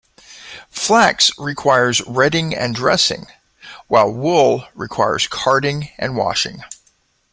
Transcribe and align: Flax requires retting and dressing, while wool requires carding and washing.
Flax 0.71 1.31
requires 1.37 2.01
retting 2.07 2.55
and 2.55 2.73
dressing, 2.73 3.27
while 3.85 4.09
wool 4.11 4.65
requires 4.73 5.27
carding 5.27 5.91
and 5.99 6.17
washing. 6.17 6.63